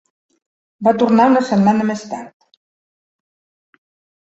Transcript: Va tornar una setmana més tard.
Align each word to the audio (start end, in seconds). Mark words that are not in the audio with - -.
Va 0.87 0.93
tornar 1.03 1.27
una 1.33 1.43
setmana 1.51 1.87
més 1.91 2.03
tard. 2.15 2.51